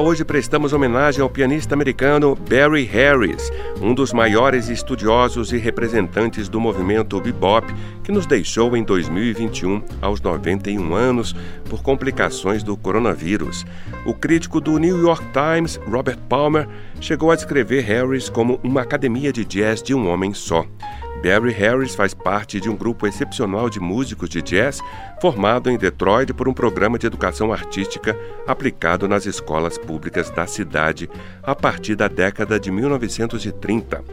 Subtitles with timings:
[0.00, 3.50] Hoje prestamos homenagem ao pianista americano Barry Harris,
[3.80, 10.20] um dos maiores estudiosos e representantes do movimento bebop, que nos deixou em 2021 aos
[10.20, 11.34] 91 anos
[11.70, 13.64] por complicações do coronavírus.
[14.04, 16.68] O crítico do New York Times, Robert Palmer,
[17.00, 20.66] chegou a descrever Harris como uma academia de jazz de um homem só.
[21.24, 24.82] Barry Harris faz parte de um grupo excepcional de músicos de jazz
[25.22, 28.14] formado em Detroit por um programa de educação artística
[28.46, 31.08] aplicado nas escolas públicas da cidade
[31.42, 34.04] a partir da década de 1930.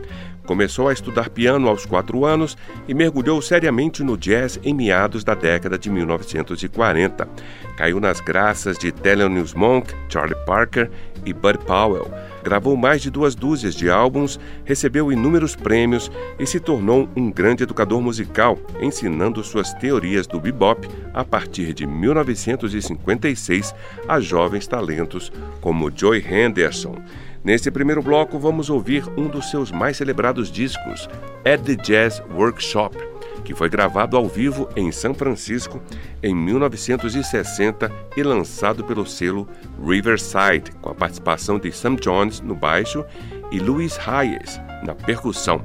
[0.46, 5.36] Começou a estudar piano aos quatro anos e mergulhou seriamente no jazz em meados da
[5.36, 7.28] década de 1940.
[7.76, 10.90] Caiu nas graças de Thelonious Monk, Charlie Parker
[11.26, 12.10] e Bud Powell
[12.44, 17.64] Gravou mais de duas dúzias de álbuns, recebeu inúmeros prêmios e se tornou um grande
[17.64, 23.76] educador musical, ensinando suas teorias do bebop a partir de 1956
[24.08, 26.96] a jovens talentos como Joy Henderson.
[27.44, 31.10] Nesse primeiro bloco, vamos ouvir um dos seus mais celebrados discos,
[31.44, 32.96] At the Jazz Workshop
[33.42, 35.82] que foi gravado ao vivo em São Francisco
[36.22, 39.48] em 1960 e lançado pelo selo
[39.84, 43.04] Riverside, com a participação de Sam Jones no baixo
[43.52, 45.64] e Luis Hayes na percussão.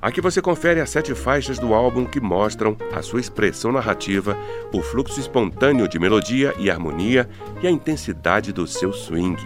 [0.00, 4.36] Aqui você confere as sete faixas do álbum que mostram a sua expressão narrativa,
[4.70, 7.28] o fluxo espontâneo de melodia e harmonia
[7.62, 9.38] e a intensidade do seu swing.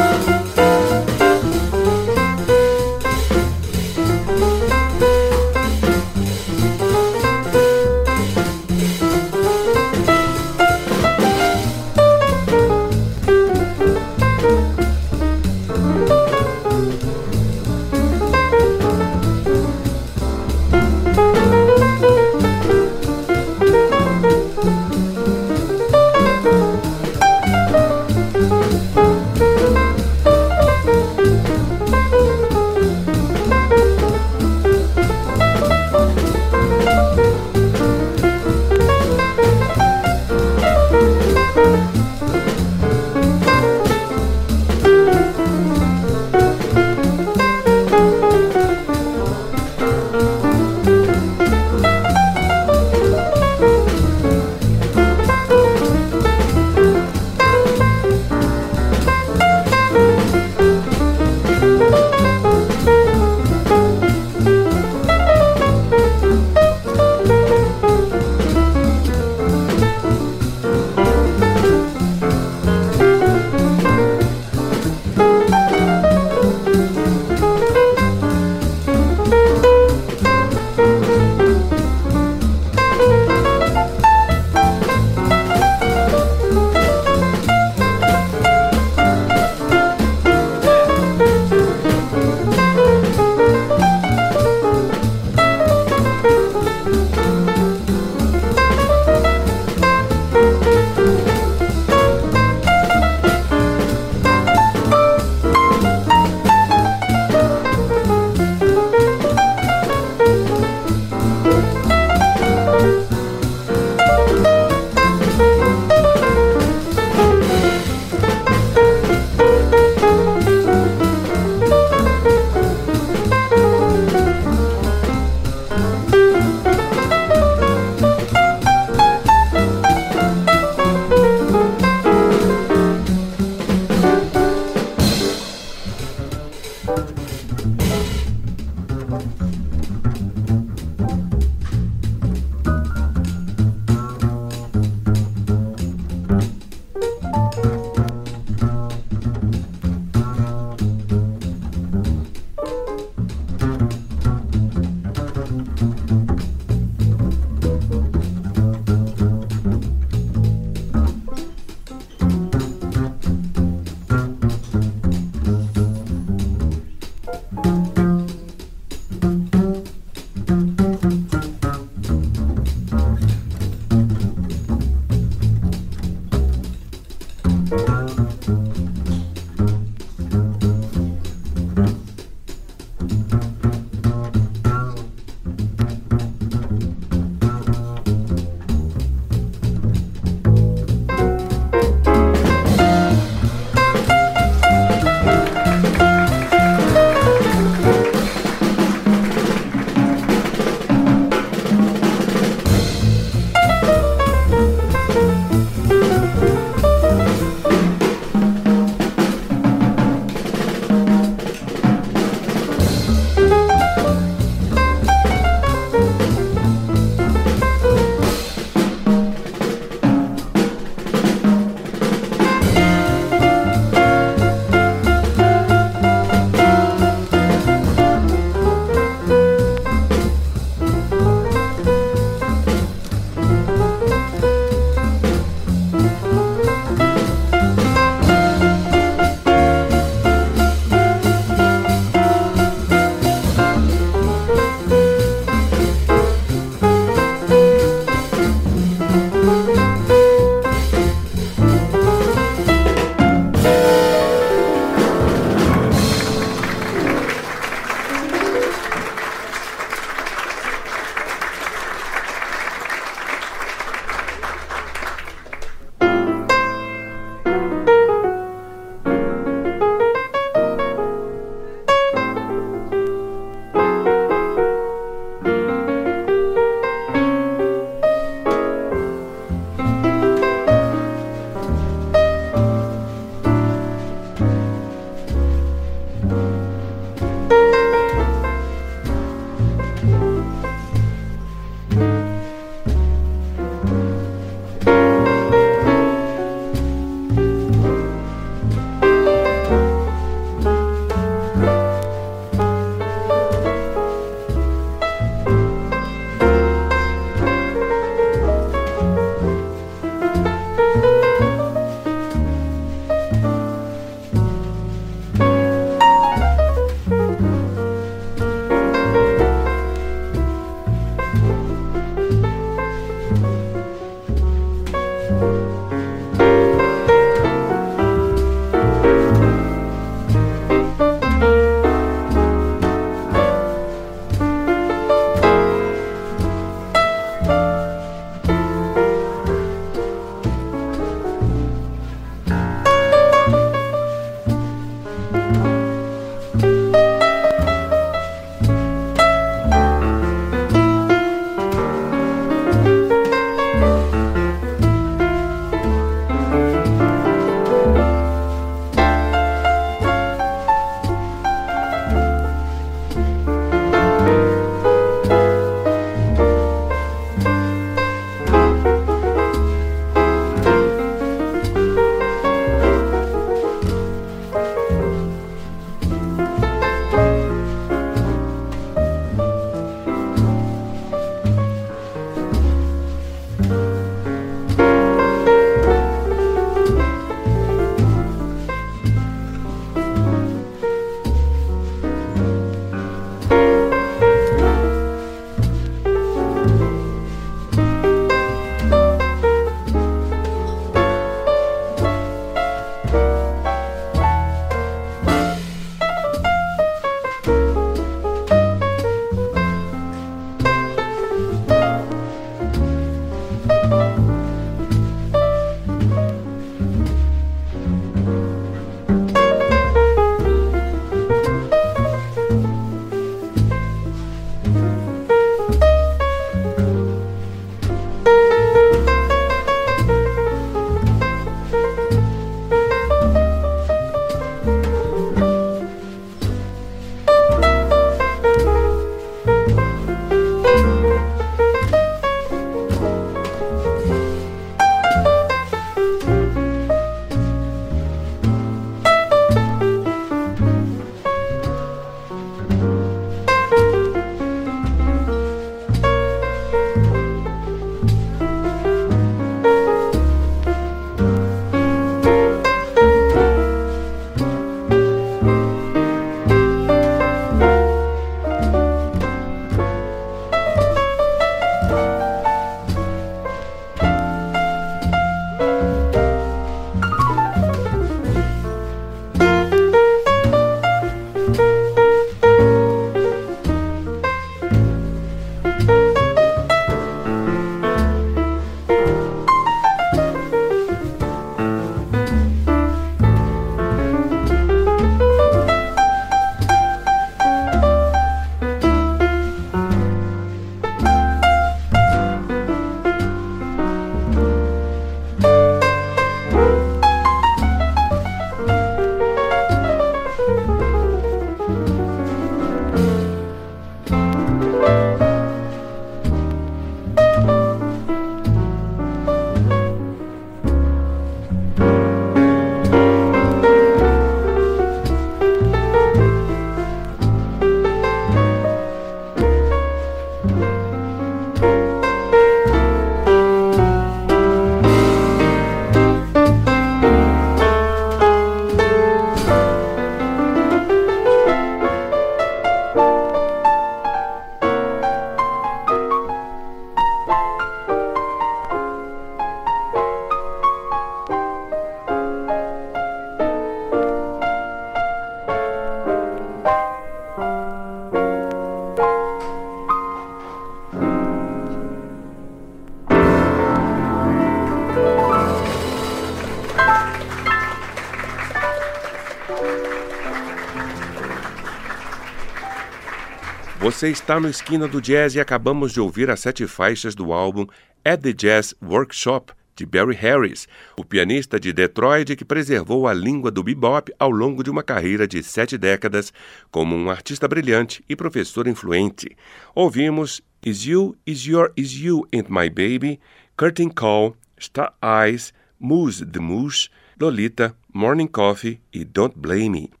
[574.01, 577.67] Você está no Esquina do Jazz e acabamos de ouvir as sete faixas do álbum
[578.03, 583.51] At the Jazz Workshop, de Barry Harris, o pianista de Detroit que preservou a língua
[583.51, 586.33] do bebop ao longo de uma carreira de sete décadas
[586.71, 589.37] como um artista brilhante e professor influente.
[589.75, 593.19] Ouvimos Is You, Is Your, Is You and My Baby,
[593.55, 596.89] Curtain Call, Star Eyes, Moose the Moose,
[597.19, 600.00] Lolita, Morning Coffee e Don't Blame Me.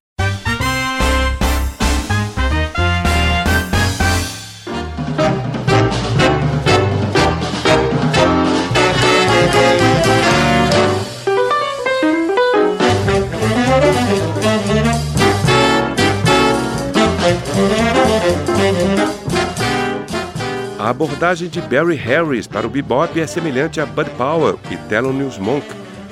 [20.91, 25.37] A abordagem de Barry Harris para o bebop é semelhante a Bud Powell e Thelonious
[25.37, 25.65] Monk,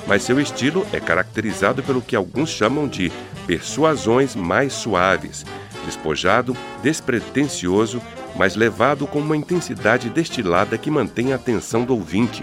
[0.06, 3.12] mas seu estilo é caracterizado pelo que alguns chamam de
[3.46, 5.44] persuasões mais suaves,
[5.84, 8.00] despojado, despretensioso,
[8.34, 12.42] mas levado com uma intensidade destilada que mantém a atenção do ouvinte.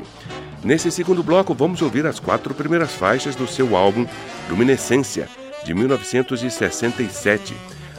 [0.63, 4.05] Nesse segundo bloco, vamos ouvir as quatro primeiras faixas do seu álbum
[4.47, 5.27] Luminescência,
[5.65, 7.55] de 1967.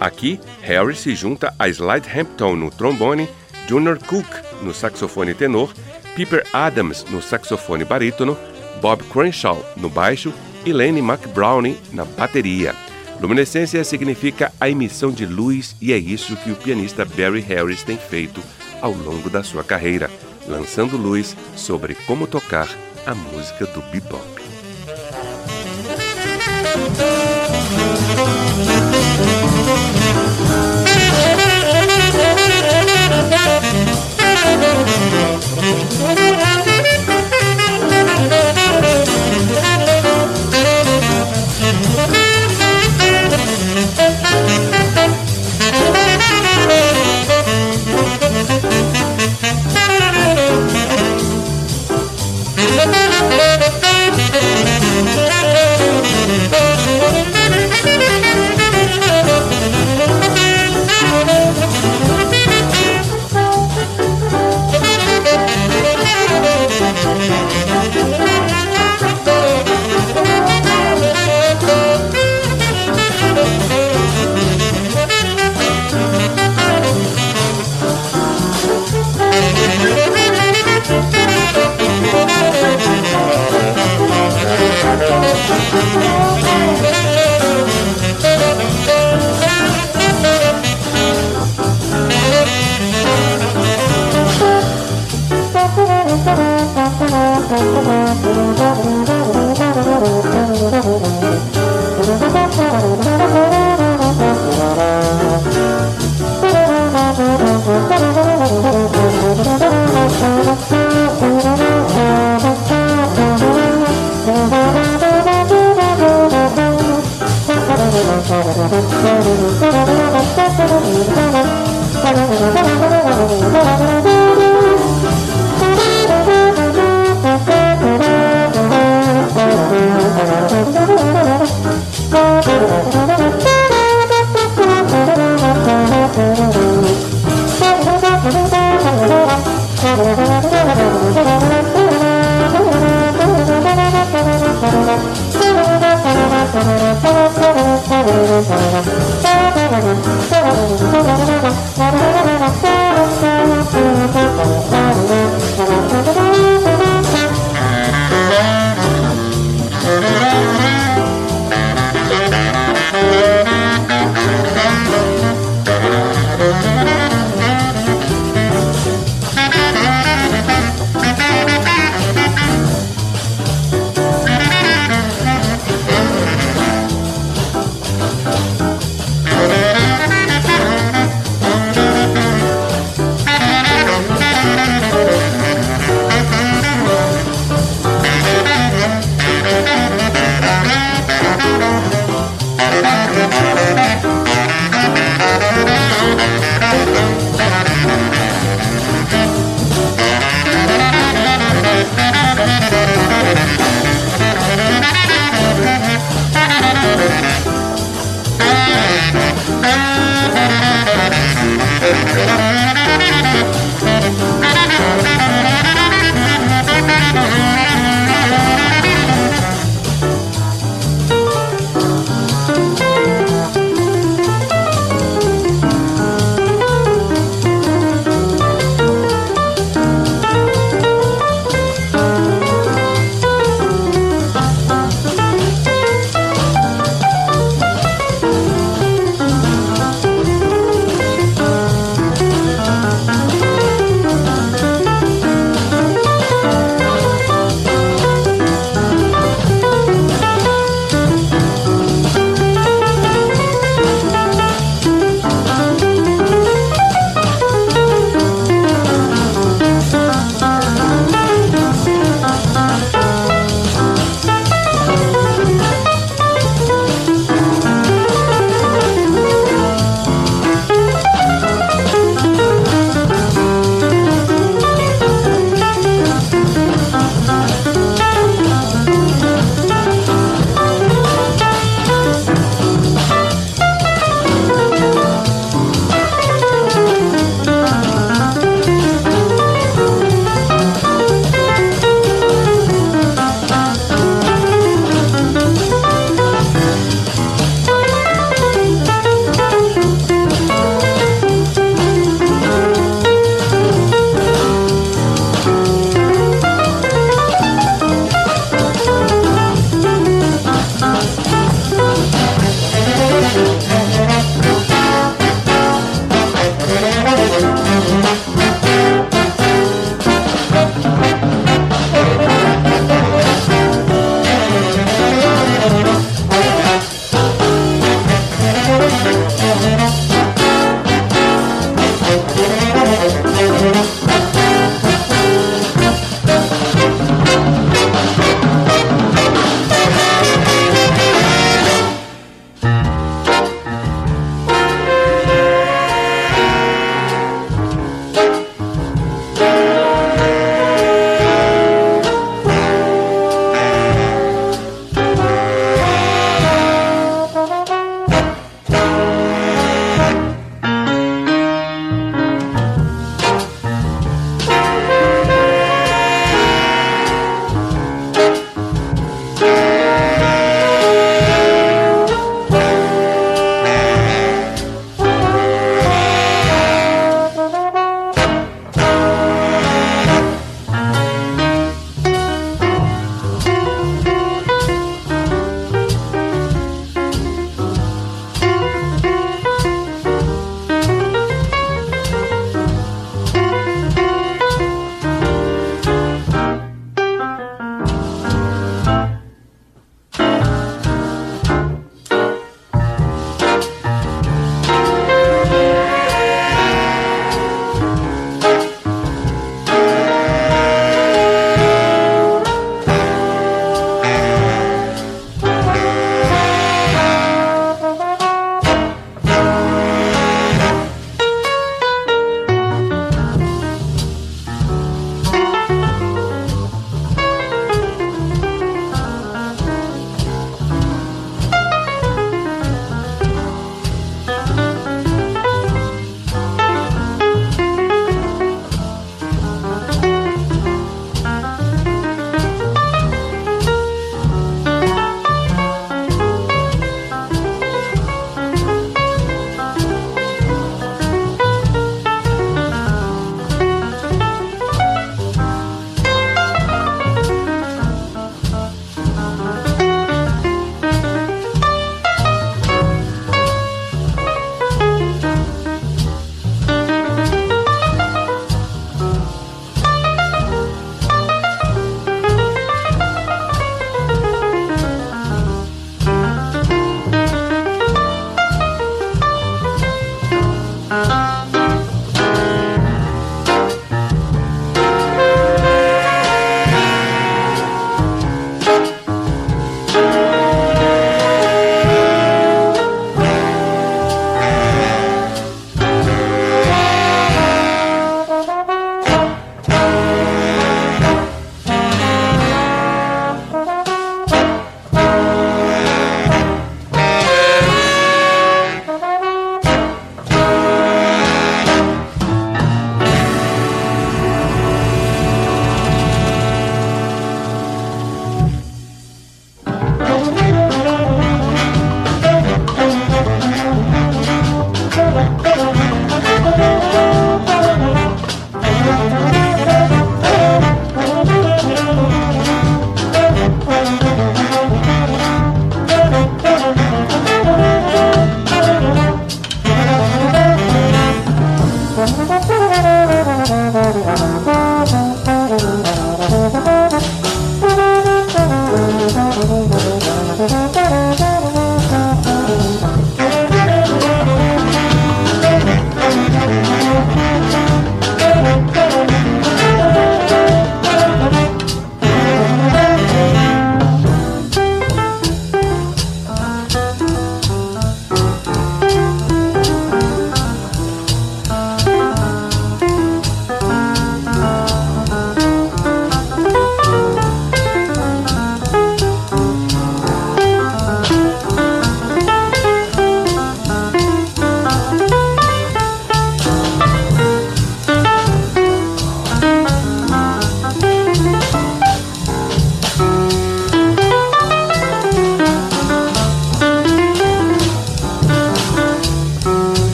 [0.00, 3.28] Aqui, Harris se junta a Slide Hampton no trombone
[3.66, 4.26] Junior Cook
[4.62, 5.72] no saxofone tenor,
[6.14, 8.36] Piper Adams no saxofone barítono,
[8.80, 10.32] Bob Crenshaw no baixo
[10.64, 12.74] e Lenny McBrownie na bateria.
[13.20, 17.96] Luminescência significa a emissão de luz e é isso que o pianista Barry Harris tem
[17.96, 18.42] feito
[18.80, 20.10] ao longo da sua carreira,
[20.46, 22.68] lançando luz sobre como tocar
[23.06, 24.42] a música do bebop.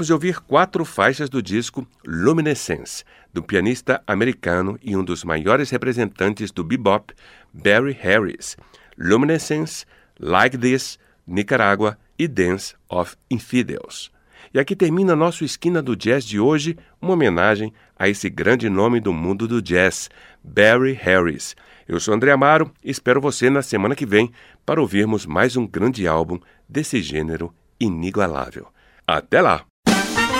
[0.00, 5.68] Acabamos de ouvir quatro faixas do disco Luminescence, do pianista americano e um dos maiores
[5.68, 7.12] representantes do bebop,
[7.52, 8.56] Barry Harris.
[8.96, 9.84] Luminescence,
[10.18, 14.10] Like This, Nicaragua e Dance of Infidels.
[14.54, 19.00] E aqui termina nosso Esquina do Jazz de hoje, uma homenagem a esse grande nome
[19.00, 20.08] do mundo do jazz,
[20.42, 21.54] Barry Harris.
[21.86, 24.32] Eu sou André Amaro e espero você na semana que vem
[24.64, 28.66] para ouvirmos mais um grande álbum desse gênero inigualável.
[29.06, 29.69] Até lá!